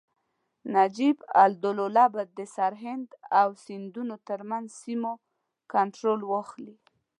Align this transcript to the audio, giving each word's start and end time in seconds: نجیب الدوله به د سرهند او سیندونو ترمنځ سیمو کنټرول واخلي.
نجیب 0.75 1.17
الدوله 1.43 2.05
به 2.13 2.23
د 2.37 2.39
سرهند 2.55 3.07
او 3.39 3.49
سیندونو 3.65 4.15
ترمنځ 4.27 4.67
سیمو 4.81 5.13
کنټرول 5.73 6.21
واخلي. 6.25 6.75